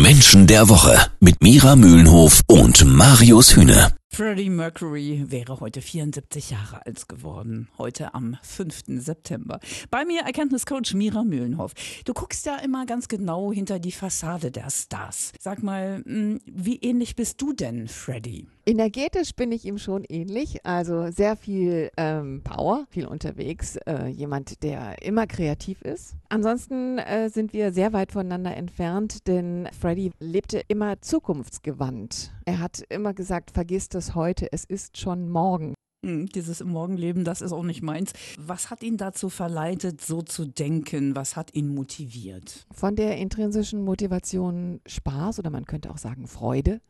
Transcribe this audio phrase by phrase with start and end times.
[0.00, 3.92] Menschen der Woche mit Mira Mühlenhof und Marius Hühne.
[4.14, 8.82] Freddie Mercury wäre heute 74 Jahre alt geworden, heute am 5.
[8.98, 9.58] September.
[9.90, 11.72] Bei mir Erkenntniscoach Mira Mühlenhoff.
[12.04, 15.32] Du guckst ja immer ganz genau hinter die Fassade der Stars.
[15.40, 18.48] Sag mal, hm, wie ähnlich bist du denn, Freddie?
[18.64, 24.62] Energetisch bin ich ihm schon ähnlich, also sehr viel ähm, Power, viel unterwegs, äh, jemand,
[24.62, 26.14] der immer kreativ ist.
[26.28, 32.30] Ansonsten äh, sind wir sehr weit voneinander entfernt, denn Freddy lebte immer zukunftsgewandt.
[32.44, 35.74] Er hat immer gesagt, vergiss das heute, es ist schon morgen.
[36.04, 38.12] Hm, dieses Morgenleben, das ist auch nicht meins.
[38.38, 41.16] Was hat ihn dazu verleitet, so zu denken?
[41.16, 42.66] Was hat ihn motiviert?
[42.72, 46.80] Von der intrinsischen Motivation Spaß oder man könnte auch sagen Freude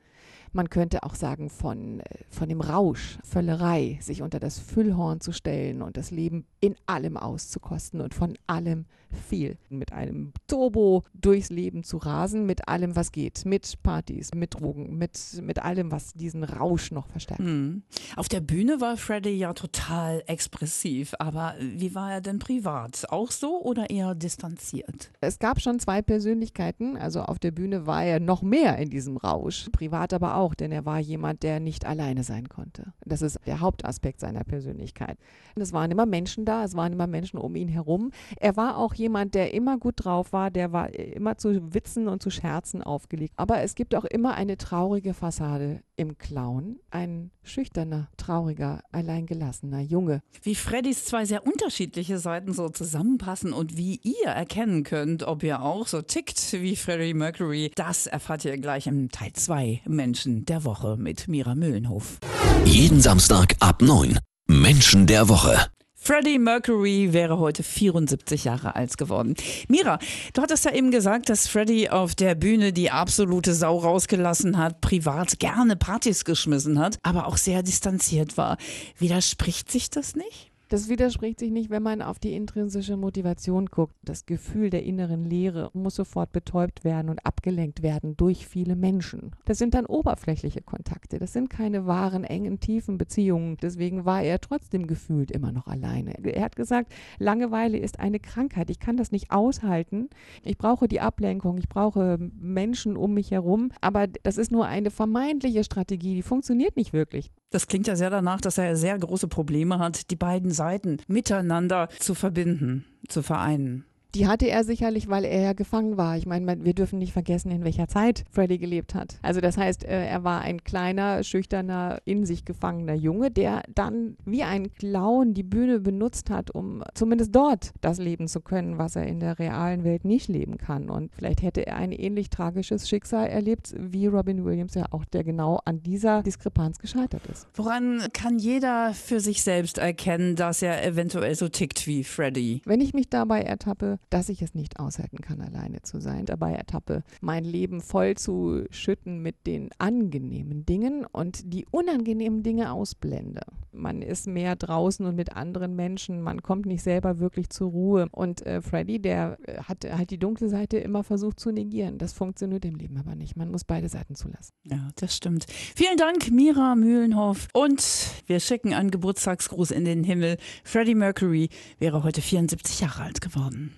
[0.53, 5.33] man könnte auch sagen von, äh, von dem Rausch, Völlerei, sich unter das Füllhorn zu
[5.33, 9.59] stellen und das Leben in allem auszukosten und von allem viel.
[9.69, 13.45] Mit einem Turbo durchs Leben zu rasen, mit allem, was geht.
[13.45, 17.43] Mit Partys, mit Drogen, mit, mit allem, was diesen Rausch noch verstärkt.
[17.43, 17.83] Hm.
[18.17, 23.11] Auf der Bühne war Freddy ja total expressiv, aber wie war er denn privat?
[23.11, 25.11] Auch so oder eher distanziert?
[25.21, 26.97] Es gab schon zwei Persönlichkeiten.
[26.97, 29.69] Also auf der Bühne war er noch mehr in diesem Rausch.
[29.73, 32.93] Privat aber auch auch, denn er war jemand, der nicht alleine sein konnte.
[33.05, 35.17] Das ist der Hauptaspekt seiner Persönlichkeit.
[35.55, 38.11] Es waren immer Menschen da, es waren immer Menschen um ihn herum.
[38.41, 42.23] Er war auch jemand, der immer gut drauf war, der war immer zu Witzen und
[42.23, 43.35] zu Scherzen aufgelegt.
[43.37, 50.21] Aber es gibt auch immer eine traurige Fassade im Clown, ein schüchterner, trauriger, alleingelassener Junge.
[50.43, 55.63] Wie Freddys zwei sehr unterschiedliche Seiten so zusammenpassen und wie ihr erkennen könnt, ob ihr
[55.63, 60.65] auch so tickt wie Freddie Mercury, das erfahrt ihr gleich im Teil 2 Menschen der
[60.65, 62.19] Woche mit Mira Mühlenhof.
[62.65, 64.19] Jeden Samstag ab 9.
[64.47, 65.69] Menschen der Woche.
[66.05, 69.37] Freddie Mercury wäre heute 74 Jahre alt geworden.
[69.69, 70.01] Mira,
[70.33, 74.81] du hattest ja eben gesagt, dass Freddie auf der Bühne die absolute Sau rausgelassen hat,
[74.81, 78.57] privat gerne Partys geschmissen hat, aber auch sehr distanziert war.
[78.99, 80.52] Widerspricht sich das nicht?
[80.73, 83.95] Das widerspricht sich nicht, wenn man auf die intrinsische Motivation guckt.
[84.03, 89.33] Das Gefühl der inneren Leere muss sofort betäubt werden und abgelenkt werden durch viele Menschen.
[89.45, 91.19] Das sind dann oberflächliche Kontakte.
[91.19, 93.59] Das sind keine wahren, engen, tiefen Beziehungen.
[93.61, 96.15] Deswegen war er trotzdem gefühlt immer noch alleine.
[96.25, 98.71] Er hat gesagt, Langeweile ist eine Krankheit.
[98.71, 100.09] Ich kann das nicht aushalten.
[100.43, 101.59] Ich brauche die Ablenkung.
[101.59, 103.73] Ich brauche Menschen um mich herum.
[103.83, 106.15] Aber das ist nur eine vermeintliche Strategie.
[106.15, 107.31] Die funktioniert nicht wirklich.
[107.53, 111.89] Das klingt ja sehr danach, dass er sehr große Probleme hat, die beiden Seiten miteinander
[112.01, 113.85] zu verbinden, zu vereinen.
[114.15, 116.19] Die hatte er sicherlich, weil er ja gefangen war.
[116.19, 119.19] Ich meine, wir dürfen nicht vergessen, in welcher Zeit Freddy gelebt hat.
[119.23, 124.17] Also das heißt, äh, er war ein kleiner, schüchterner, in sich gefangener Junge, der dann
[124.27, 128.97] wie ein Clown die Bühne benutzt hat, um zumindest dort das leben zu können, was
[128.97, 130.91] er in der realen Welt nicht leben kann.
[130.91, 135.25] Und vielleicht hätte er ein ähnlich tragisches Schicksal erlebt wie Robin Williams ja auch, der
[135.25, 137.49] genau an dieser Diskrepanz gescheitert ist.
[137.55, 142.61] Woran kann jeder für sich selbst erkennen, dass er eventuell so tickt wie Freddy?
[142.67, 146.27] Wenn ich mich dabei ertappe, dass ich es nicht aushalten kann, alleine zu sein.
[146.27, 152.73] Dabei ertappe, mein Leben voll zu schütten mit den angenehmen Dingen und die unangenehmen Dinge
[152.73, 153.43] ausblende.
[153.73, 158.09] Man ist mehr draußen und mit anderen Menschen, man kommt nicht selber wirklich zur Ruhe.
[158.11, 161.97] Und äh, Freddy, der äh, hat halt die dunkle Seite immer versucht zu negieren.
[161.97, 163.37] Das funktioniert im Leben aber nicht.
[163.37, 164.53] Man muss beide Seiten zulassen.
[164.65, 165.47] Ja, das stimmt.
[165.75, 167.49] Vielen Dank, Mira Mühlenhoff.
[167.55, 167.83] Und
[168.27, 170.37] wir schicken einen Geburtstagsgruß in den Himmel.
[170.65, 171.49] Freddie Mercury
[171.79, 173.73] wäre heute 74 Jahre alt geworden.